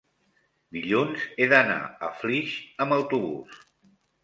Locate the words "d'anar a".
1.51-2.11